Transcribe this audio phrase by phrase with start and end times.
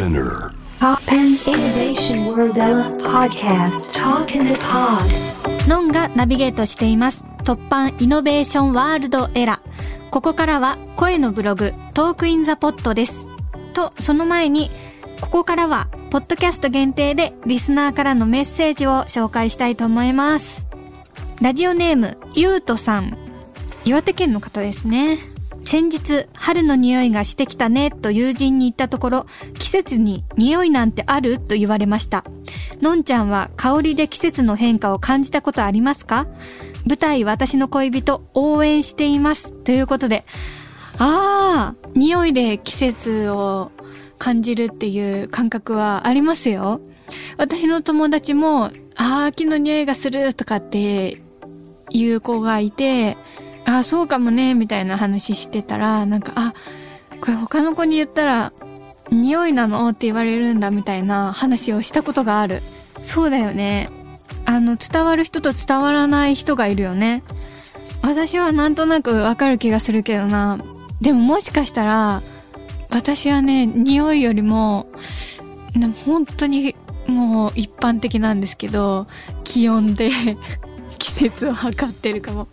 [0.00, 0.54] SPINEAR.
[0.78, 5.04] TOPPAN Innovation World ERA Podcast Talk in the Pod
[5.68, 7.26] ノンがナビゲートしています。
[7.44, 10.10] TOPPAN Innovation World ERA。
[10.10, 13.28] ここからは声のブログ Talk in the Pod です。
[13.74, 14.70] と、その前に、
[15.20, 20.66] ここからはポッドキャスト限定でリスナーからのメッセージを紹介したいと思います。
[21.42, 23.18] ラジオネーム、ゆうとさん。
[23.84, 25.18] 岩手県の方ですね。
[25.64, 29.26] 先日、春の匂いがしてきたねと友人に言ったところ、
[29.58, 32.24] 季節に匂いなんてあると言われました。
[32.80, 36.26] のんちゃんは香りで季節の変化を感じたことありますか？
[36.86, 39.52] 舞台私の恋人応援しています。
[39.52, 40.24] ということで、
[40.98, 43.70] ああ、匂いで季節を
[44.18, 46.80] 感じるっていう感覚はありますよ。
[47.36, 48.66] 私の友達も、
[48.96, 51.22] ああ、秋の匂いがするとかって
[51.90, 53.16] いう子がいて、
[53.78, 56.54] あ、そうかもね、みたいな話してたら、なんか、あ、
[57.20, 58.52] これ他の子に言ったら、
[59.10, 59.88] 匂いなの？
[59.88, 62.62] って言われるんだみたいな話をしたことがある。
[62.96, 63.90] そうだよね。
[64.46, 67.22] あの、伝わる人と伝わらない人がいるよね。
[68.02, 70.58] 私はなんとなくわかる気がするけどな。
[71.00, 72.22] でももしかしたら、
[72.90, 74.86] 私はね、匂いよりも、
[76.04, 76.74] 本当に
[77.06, 79.06] もう一般的なんですけど、
[79.44, 80.10] 気温で
[80.98, 82.48] 季節を測ってるかも。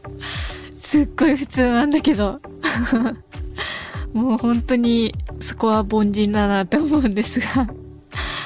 [0.87, 2.39] すっごい普通なんだけど。
[4.13, 7.67] もう本当にそこは凡人だなって思うんですが。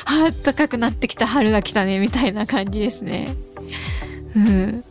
[0.06, 3.36] あったかくなってきた春が来たねみたいな感じですね。
[4.36, 4.84] うん。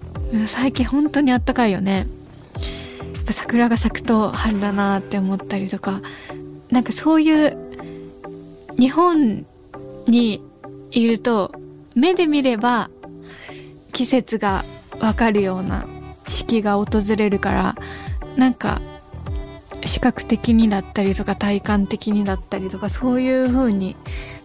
[0.46, 1.96] 最近本当にあったかいよね。
[1.96, 6.00] やっぱ桜が咲くと春だなって思ったりとか、
[6.70, 7.58] なんかそういう
[8.78, 9.44] 日本
[10.06, 10.40] に
[10.92, 11.50] いると
[11.96, 12.90] 目で見れば
[13.92, 14.64] 季節が
[15.00, 15.84] わかるような
[16.30, 16.86] 四季が訪
[17.16, 17.74] れるから、
[18.36, 18.80] なんか
[19.84, 23.96] 視覚的にだったりとか体感的にだったりとかそういう風に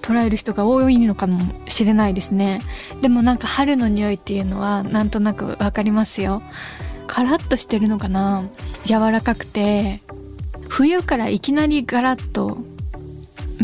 [0.01, 2.61] 捉える人が多いのかもしれないですね。
[3.01, 6.41] でもなんか春の匂いっていうのはなんとなくわかりますよ。
[7.07, 8.43] カラッとしてるのかな？
[8.85, 10.01] 柔らかくて
[10.69, 12.57] 冬からいきなりガラッと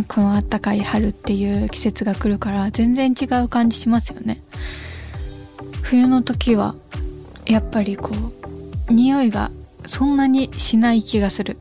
[0.07, 4.41] この暖かい春っていう季節が来るから全然違う感じしますよね。
[5.81, 6.75] 冬の時は
[7.51, 8.12] やっぱりこ
[8.89, 9.51] う匂いが
[9.85, 11.57] そんなにしない気がする。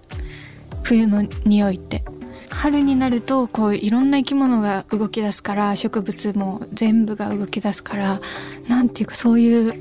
[0.84, 2.02] 冬の匂いって。
[2.50, 8.20] 春になるとこういろんな生き物が動き出すから植物も全部が動き出すから
[8.68, 9.72] なんていうかそういう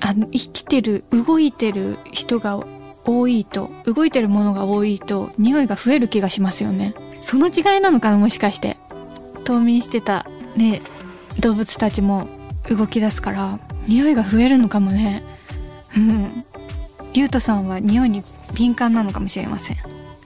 [0.00, 2.58] あの生きてる動いてる人が
[3.04, 6.94] 多いと動いてるものが多いと匂いが増える気がしますよね。
[7.20, 8.76] その違いなのかなもしかして。
[9.44, 10.26] 冬眠してた
[10.56, 10.82] ね
[11.40, 12.41] 動物たちも。
[12.68, 13.58] 動き出すから
[13.88, 15.22] 匂いが増えるのかもね。
[15.96, 16.44] うん。
[17.12, 18.22] リュウトさんは匂いに
[18.54, 19.76] 敏感なのかもしれません。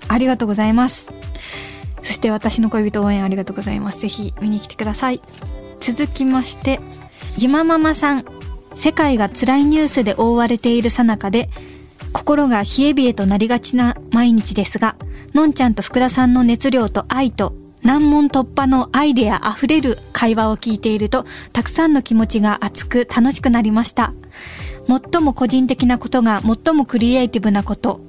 [0.09, 1.13] ありがとうございます。
[2.03, 4.01] そして私の恋人応援ありがとうございます。
[4.01, 5.21] ぜひ見に来てください。
[5.81, 6.81] 続きまして
[7.39, 8.25] ゆまママさん。
[8.77, 11.49] 世界が辛いニュースで覆われているさなかで
[12.13, 14.97] 心が冷え冷えとなりがちな毎日ですが
[15.35, 17.55] のんちゃんと福田さんの熱量と愛と
[17.87, 24.13] 難問突破のアイデア溢れる会話を聞いているとたくさんの気持ちが熱く楽しくなりました
[24.89, 28.01] 最も個人的なことが最もクリエイティブなこと。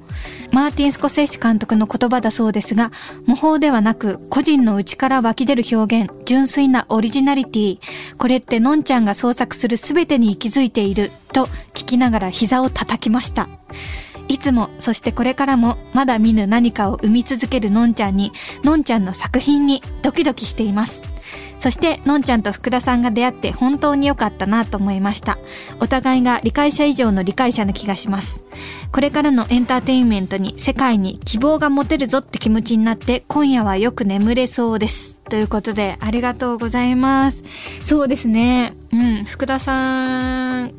[0.51, 2.91] マーティン・スコセッシ監督の言葉だそうですが、
[3.25, 7.79] 模倣ではなく個人の内から湧き出る表現、純粋なオリジナリティ。
[8.17, 13.49] これってのんちゃんが創作する全てに息づいていると聞きながら膝を叩きました。
[14.27, 18.31] いつも、そしてこれからもまだ見ぬ何かを生み続けるのんちゃんに、
[18.63, 21.03] のんちゃんの作品にドキドキしています。
[21.59, 25.37] そして、のんちゃんと福田さんが出会って本当に良かったなと思いました。
[25.79, 28.43] お互いが理解者以上の理解者な気がします。
[28.91, 35.17] これからのエンターテインメントに世界に希望が持てるぞって気持ちになって今夜はよく眠れそうです。
[35.29, 37.43] ということでありがとうございます。
[37.83, 38.73] そうですね。
[38.93, 40.71] うん、福田さん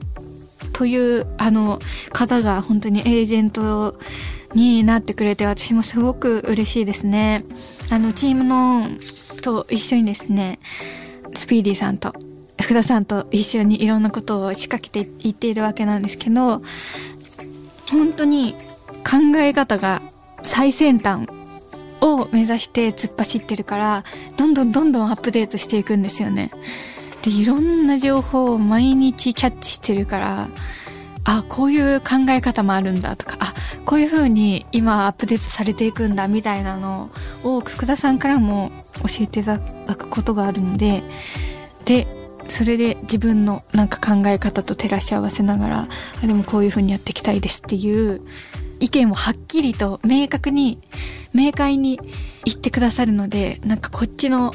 [0.79, 1.81] というあの
[2.13, 3.99] 方が本当にエージェント
[4.55, 7.43] になってくれて私もすごく嬉しいですね。
[7.91, 8.89] あのチームの
[9.43, 10.61] と一緒にですね
[11.35, 12.13] スピーディーさんと
[12.63, 16.63] 福田さんと一緒にいろんなことを仕掛けていっているわけなんですけど
[17.91, 18.55] 本当に
[19.03, 20.01] 考え方が
[20.45, 21.27] 最先端
[22.01, 24.05] を目指して突っ走ってるから
[24.37, 26.53] どんどんどんどんアップデートしていくんですよね。
[27.23, 30.49] でいろんな情報を毎日キャッチしてるから
[31.31, 33.53] あこういう考え方もあるんだとかあ
[33.85, 37.11] こういう風に今アップデートされていくんだみたいなの
[37.45, 38.71] を福田さんからも
[39.03, 41.03] 教えていただくことがあるので
[41.85, 42.07] で
[42.49, 45.89] それで自分のなんか考え方と照らし合わせながら
[46.23, 48.23] あでもこういう風にやっていきたいですっていう
[48.81, 50.79] 意見をはっきりと明確に
[51.35, 52.01] 明快に
[52.47, 54.53] 言ってくださるのでなんかこっちの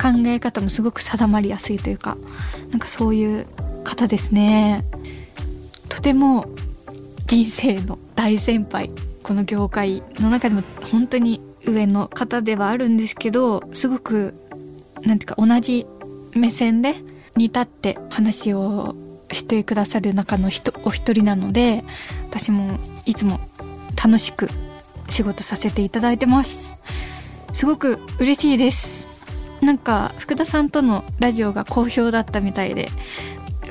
[0.00, 2.16] 考え方もすごく定まりやすいというか
[2.70, 3.46] なんかそういう
[3.82, 4.84] 方ですね。
[6.04, 6.44] ても
[7.26, 8.90] 人生の大先輩
[9.22, 10.62] この業界の中でも
[10.92, 14.34] 本当に上の方ではあるんですけどすごく
[15.06, 15.86] なんていうか同じ
[16.36, 16.92] 目線で
[17.36, 18.94] に立って話を
[19.32, 21.82] してくださる中の人お一人なので
[22.28, 23.40] 私もいつも
[23.96, 24.50] 楽しく
[25.08, 26.76] 仕事させていただいてます。
[27.54, 29.14] すごく嬉しいです。
[29.62, 32.90] なんか福田さんとのラジオが好評だったみたいで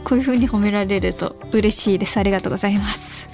[0.04, 2.18] こういう風に褒められると嬉しいです。
[2.18, 3.28] ありがとうございます。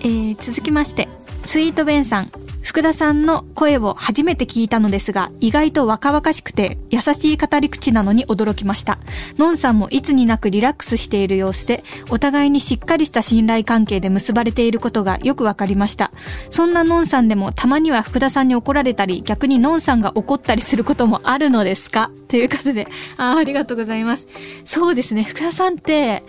[0.00, 1.08] えー、続きまして
[1.44, 2.45] スイートベンさん。
[2.76, 8.98] 福田さんの声を初めて聞いたのですが、意外と若々しくて優しい語り口なのに驚きました。
[9.38, 16.10] のんさんもいつになくリラックスしている様子で、お互いにしっかりした信頼関係で結ばれていることがよくわかりました。
[16.50, 22.10] そんなのんさんでもたまには福田さんに怒られたり、逆にのんさんが怒ったりすることもあるのですか？
[22.28, 24.26] ということで、あありがとうございます。
[24.66, 26.22] そうですね、福田さんって、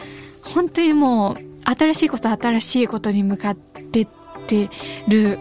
[0.44, 4.08] 本当にもう、新しいこと新しいことに向かってっ
[4.48, 4.70] て
[5.10, 5.40] る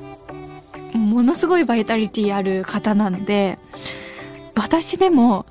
[0.96, 3.58] ものすごいバイタリティある方なんで
[4.54, 5.46] 私でも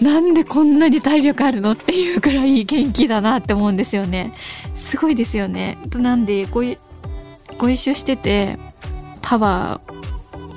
[0.00, 4.32] なんでこんなに体力あるのっていうくらい元気だなって思うんですよね。
[4.74, 5.76] すごいですよね。
[5.96, 6.62] なんでご
[7.58, 8.58] ご一緒してて
[9.22, 9.80] パワ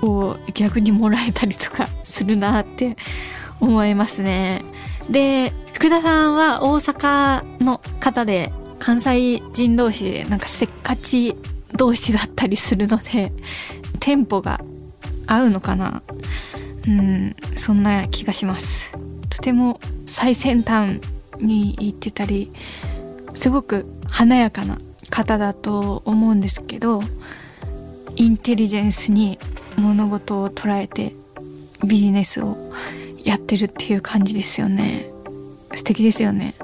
[0.02, 2.98] ーを逆にもらえたりとかするなって
[3.60, 4.62] 思いますね。
[5.10, 11.36] で福田さんは大阪の方で関西人同士でなんかせっかち
[11.74, 13.31] 同士だったりするので
[14.01, 14.59] テンポが
[15.27, 16.03] 合うのかな？
[16.88, 18.92] うんそんな気がします。
[19.30, 21.00] とても最先端
[21.39, 22.51] に行ってたり
[23.33, 24.77] すごく華やかな
[25.09, 27.01] 方だと思うんですけど
[28.15, 29.39] インテリジェンスに
[29.77, 31.13] 物事を捉えて
[31.88, 32.57] ビジネスを
[33.24, 35.06] やってるっていう感じですよね。
[35.74, 36.56] 素敵ですよね。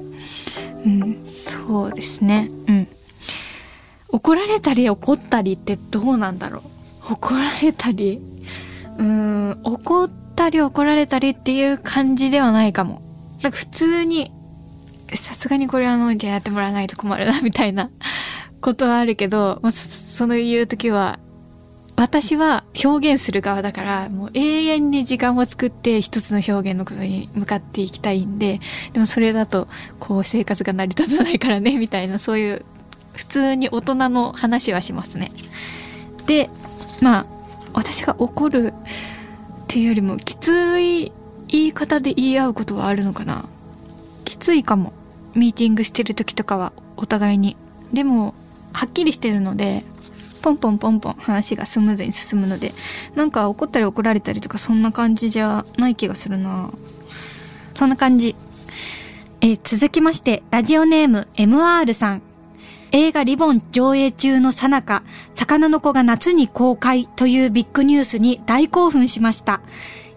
[0.85, 2.49] うんそうですね。
[2.67, 2.87] うん。
[4.09, 6.61] 怒られたり怒ったりってどうなんだろう？
[7.09, 8.21] 怒られたり
[8.99, 13.01] うん怒ったり怒られたりっていう感じではないかも
[13.43, 14.31] なんか普通に
[15.15, 17.89] さすがにこれあのじゃあやってもらわないと困るなみたいな
[18.61, 21.19] ことはあるけど、まあ、その言う時は
[21.95, 28.59] 私は表現する側だからもう永遠に時間を作って一つの表現のことに向かっていきたいんで
[28.93, 29.67] でもそれだと
[29.99, 32.65] こう生活が成り立たないからねみたいなそういう
[33.15, 35.31] 普通に大人の話はしますね。
[36.27, 36.49] で
[37.01, 37.25] まあ
[37.73, 41.11] 私が怒るっていうよりもきつい
[41.49, 43.45] 言い方で言い合うことはあるのかな。
[44.25, 44.93] きついかも。
[45.35, 47.55] ミーティングしてる時とかはお互いに。
[47.93, 48.33] でも
[48.73, 49.83] はっきりしてるので
[50.41, 52.71] ポンポンポンポン話がスムーズに進むので
[53.15, 56.71] なんか怒ったり怒られたりとかそんな感じじゃない気がするな。
[57.75, 58.35] そんな感じ。
[59.41, 62.21] え続きましてラジオネーム MR さん。
[62.91, 65.03] 映画リボン上映中のさなか、
[65.33, 69.61] 魚の子が夏に公開というビッグニュースに大興奮しました。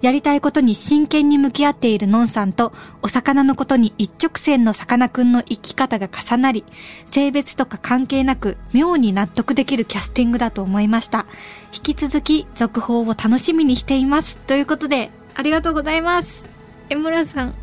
[0.00, 2.72] やりたいことに真剣に向き合っているのんさんと、
[3.02, 6.64] お魚のことに一直線のさかなクンの生き方が重なり、
[7.06, 11.26] 性別とか関係なく妙に納得できるキャスティングだと思いました。
[11.74, 14.38] 引き続き続報を楽しみにしています。
[14.38, 16.48] ということで、ありがとうございます。
[16.88, 17.54] 江村さん。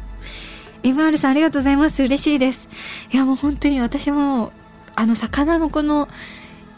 [0.84, 2.04] MR さんありがとうございます。
[2.04, 2.70] 嬉しいです。
[3.12, 4.52] いやもう本当に私も
[4.98, 6.08] あの魚の子の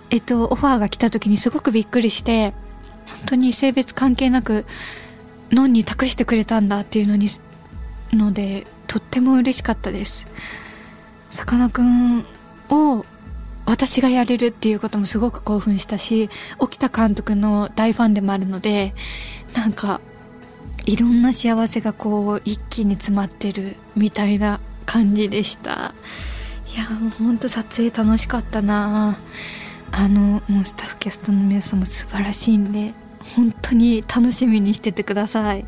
[0.09, 2.53] えっとオファーが来た時にすごくびっくりして
[3.07, 4.65] 本当に性別関係なく
[5.51, 7.27] ノンに託してくれたんだっていうのに
[8.11, 10.27] のでとっても嬉しかったです。
[11.29, 12.25] さかなクン
[12.69, 13.05] を
[13.65, 18.93] 私がやれるっていうこともすごく興奮したし沖田監督の大ファンでもあるので
[19.55, 20.01] なんか
[20.88, 25.93] いろんな幸せがこう一気に詰まってるみたいな感じでした。
[26.77, 29.17] やもうほんと撮影楽しかったな。
[29.91, 32.93] あのもうスタッフキャストの皆さんも素晴らしいんで
[33.35, 35.65] 本当に楽しみにしててください。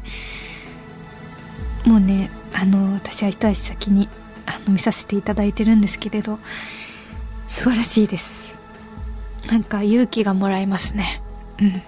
[1.85, 4.07] もうねあの私は一足先に
[4.45, 6.37] あの見させていただいてるんですけれど
[7.47, 8.59] 素晴らしいです。
[9.49, 11.21] なんか勇気がもらえますね。
[11.59, 11.81] うん。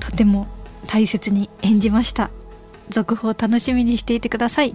[0.00, 0.48] とても
[0.86, 2.30] 大切に演じました。
[2.88, 4.74] 続報楽しみにしていてください。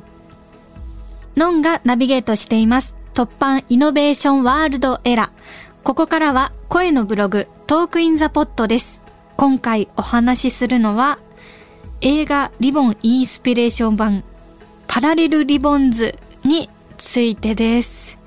[1.36, 2.97] ノンがナビゲートしています。
[3.18, 5.84] TOPPAN Innovation World ERA。
[5.84, 9.02] ここからは声のブログ Talk in the Pod です。
[9.38, 11.18] 今回お話しするのは
[12.02, 14.24] 映画リボンインスピレーション版
[14.88, 16.14] パラレルリボンズ
[16.46, 16.70] に
[17.00, 18.20] ついてです。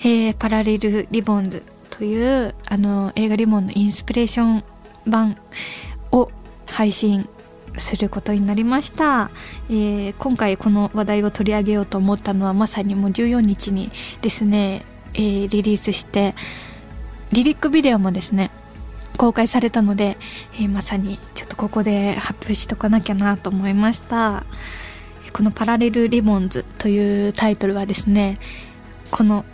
[0.00, 4.64] えー、パラレルリボンズというあの映画リボンのインスピレーション
[5.06, 5.36] 版
[6.12, 6.30] を
[6.66, 7.28] 配信
[7.76, 9.30] することになりました、
[9.68, 13.90] えー、今回この話題を取り上げようと思ったのはまさにもう14日に
[14.22, 16.34] ですね、えー、リリースして
[17.32, 18.50] リリックビデオもですね
[19.16, 20.16] 公開されたので、
[20.54, 24.44] えー、まさにちょっとここで発表しとかなきゃなと思いました。
[25.32, 28.34] この「パラレルリボンズ」というタイトルはですね
[29.10, 29.44] この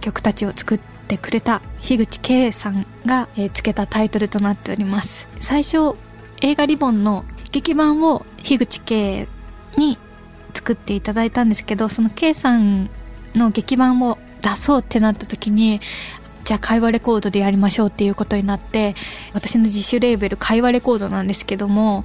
[0.00, 5.28] 曲たちを作ってくれた樋口圭さんが、え、つけたタイトルとなっております。
[5.40, 5.94] 最初
[6.40, 9.28] 映画「リボン」の劇版を樋口圭
[9.76, 9.98] に
[10.54, 12.90] 作っていただいたんですけどその圭さん
[13.34, 15.80] の劇版を出そうってなった時に
[16.44, 18.94] じゃあ会話レコードでやりましょうっていうことになって
[19.34, 22.04] 私の自主レーベル会話レコードなんですけども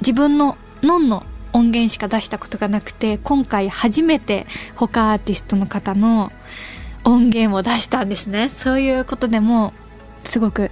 [0.00, 6.32] 自分のノンの音源しか出したことがなくて今回初めて他アーティストの方の
[7.04, 8.48] 音源を出したんですね。
[8.48, 9.72] そういうことでも
[10.24, 10.70] すごく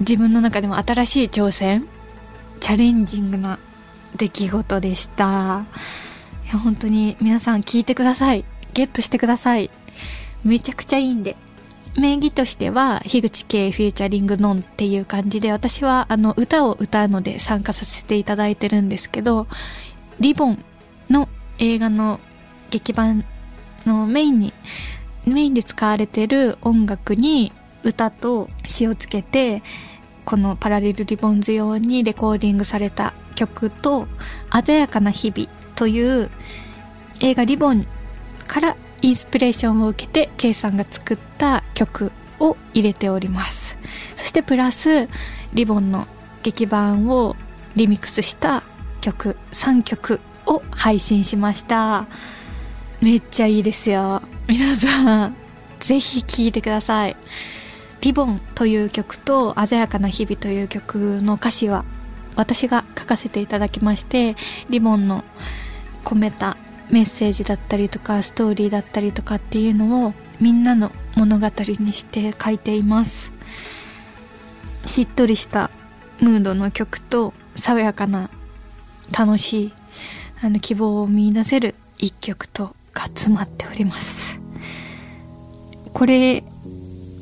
[0.00, 1.86] 自分の中でも新しい挑戦
[2.62, 3.58] チャレンジングな
[4.16, 5.24] 出来事でした。
[6.44, 8.44] いや本当に皆さん聞いてください。
[8.72, 9.68] ゲットしてください。
[10.44, 11.34] めちゃくちゃいいんで。
[11.98, 19.48] 名義としては樋口圭フューチャリングノンっていう感じで私はあの歌を歌うので参加させていただいてるんですけど
[20.20, 20.64] リボン
[21.10, 21.28] の
[21.58, 22.18] 映画の
[22.70, 23.24] 劇版
[23.84, 24.54] のメインに
[25.26, 27.52] メインで使われてる音楽に
[27.82, 29.62] 歌と詞をつけて
[30.24, 34.08] このパラレルリボンズ用にレコーディングされた曲と
[34.64, 36.30] 「鮮やかな日々」という
[37.20, 37.86] 映画リボン
[38.46, 43.76] からインスピレーションを受けて K さんが作った曲を入れております。
[44.16, 45.08] そしてプラス
[45.54, 46.06] リボンの
[46.42, 47.36] 劇版を
[47.76, 48.62] リミックスした
[49.00, 52.06] 曲3曲を配信しました。
[53.00, 54.22] めっちゃいいですよ。
[54.48, 55.36] 皆さん
[55.80, 57.16] ぜひ聴いてください。
[58.02, 61.84] リボンという曲と鮮やかな日々という曲の歌詞は
[62.34, 64.34] 私が書かせていただきまして
[64.70, 65.24] リボンの
[66.04, 66.56] 込めた
[66.90, 71.46] メッセージだったりとかストーリーだったりとかっていうのをみんなの物語
[71.78, 73.32] にして書いています。
[74.84, 75.70] しっとりした
[76.20, 78.30] ムードの曲と爽やかな
[79.16, 79.72] 楽しい
[80.42, 84.40] あの希望を見出せる一曲とが詰まっております。
[85.94, 86.42] これ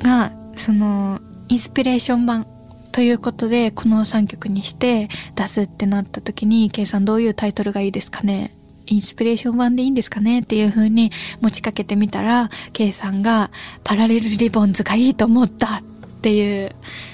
[0.02, 2.47] がそのインスピレーション版
[2.93, 8.52] ということでこの3曲にして出すってなった時に K さんどういうタイトルがいいですかね？
[8.87, 10.40] インスピレーション版でいいんですかね？
[10.40, 13.50] っていう風に持ちかけてみたら K さんが
[13.85, 15.83] パラレルリボンズがいいと思ったっ
[16.23, 16.73] ていう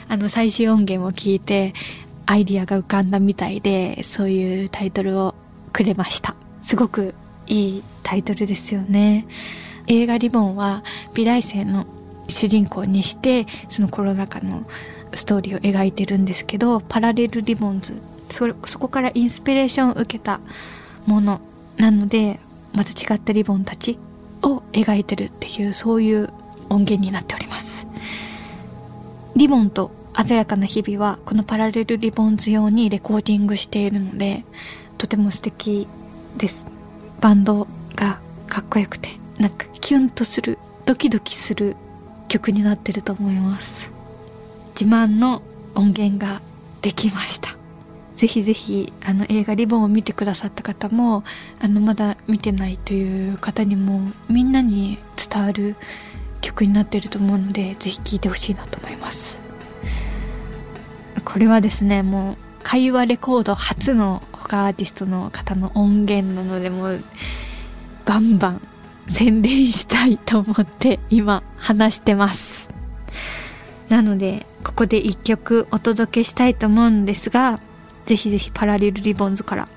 [0.09, 1.75] あの最終音源を聞いて
[2.25, 5.35] アイディアが浮かんだみたいでそういうタイトルを
[5.73, 6.35] くれました。
[6.62, 7.15] すごく
[7.47, 9.26] いいタイトルですよね。
[9.87, 10.83] 映画リボンは
[11.15, 11.87] 美大生の
[12.28, 14.66] 主人公にしてそのコロナ禍の
[15.14, 20.40] ストーリーを描いてるんですけどパラレルリボンズそそこからインスピレーションを受けた
[21.06, 21.40] もの
[21.78, 22.40] なので
[22.75, 23.99] また違ったリボンたち
[24.42, 26.28] を描いてるっていうそういう
[26.68, 27.87] 音源になっております。
[29.37, 34.45] リボンと鮮やかな日々はこのパラレルリボンズ用にレコーディングしているので
[34.99, 35.87] とても素敵
[36.38, 36.66] です。
[37.21, 38.18] バンドが
[38.49, 41.76] かっこよくてなんかキュンとするドキドキする
[42.37, 43.90] 曲になってると思います。
[44.78, 45.40] 自慢の
[45.75, 46.43] 音源が
[46.83, 47.57] できました。
[48.14, 51.25] ぜひぜひあの映画「リボン」を見てくださった方も
[51.61, 55.76] あのまだ見てないという方にもみんなに伝わる
[56.40, 59.40] 曲になってると思うのでぜひ聴いてほしいなと思います。
[61.25, 67.00] これはですねもう会話レコード初の他アーティストの方の音源なのでもう
[68.05, 68.61] バンバン
[69.09, 72.71] 宣伝したいと思って今話してます。
[73.89, 77.61] なのでここで一曲お届けしたいと思うんですが
[78.05, 79.69] ぜひぜひパラレルリボンズから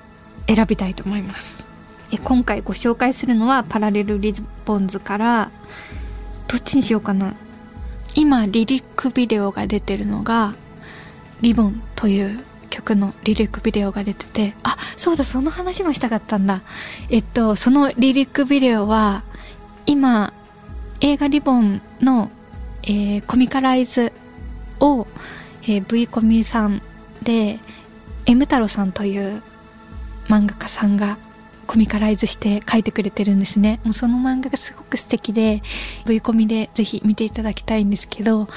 [0.46, 1.64] 選びたいと思います。
[2.12, 4.34] え今回ご紹介するのはパラレルリ
[4.64, 5.50] ボンズから
[6.48, 7.34] どっちにしようかな。
[8.16, 10.54] 今リリックビデオが出てるのが
[11.42, 16.62] リボンという曲のリリックビデオが出ててあそうだその話もしたかったんだ。
[17.10, 19.22] えっとそのリリックビデオは
[19.86, 20.32] 今
[21.00, 22.30] 映画リボンの、
[22.84, 24.12] えー、コミカライズ
[24.80, 25.06] を、
[25.64, 26.82] えー、V コミさん
[27.22, 27.58] で
[28.26, 29.42] M 太郎さんという
[30.28, 31.18] 漫画家さんが
[31.66, 33.80] コミカライズして書いてくれてるんですね。
[33.84, 35.62] もうその漫画がすごく素敵で
[36.06, 38.48] V コミでぜひ見ていただきたいんですけど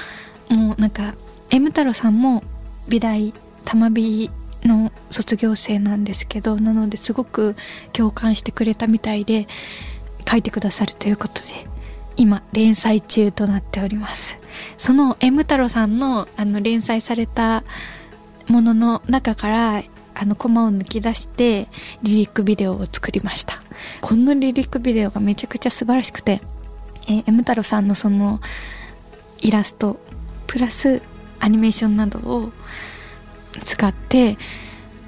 [0.49, 1.13] もうなんか
[1.51, 2.43] M 太郎さんも
[2.89, 3.33] 美大
[3.65, 4.29] 玉美
[4.63, 7.55] の卒業生なんですけどなのですごく
[7.91, 9.47] 共感してくれたみたいで
[10.29, 11.41] 書いてくださるということで
[12.15, 14.37] 今連載中となっております。
[14.77, 17.63] その M 太郎さんのあの連載された
[18.47, 21.67] ものの中からあのコマを抜き出して
[22.03, 23.63] リリックビデオを作りました。
[24.01, 26.41] このリリックビデオがめちゃくちゃ素晴らしくて
[27.07, 28.39] えー、M 太郎さんのその
[29.41, 29.99] イラスト
[30.47, 31.01] プラス
[31.39, 32.51] アニメーションなどを
[33.59, 34.37] 使って、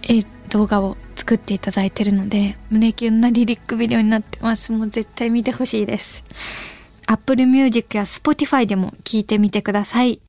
[0.09, 4.71] え、動画を作っていただいてるので胸キュンなリリックビデオになってます。
[4.71, 6.23] もう絶対見てほしいです。
[7.07, 10.21] Apple Music や Spotify でも聞いてみてください、